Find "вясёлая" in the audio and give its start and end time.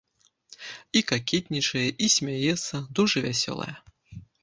3.31-3.73